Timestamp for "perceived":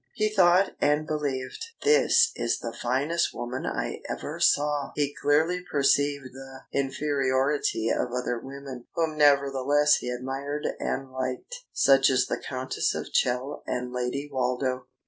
5.71-6.29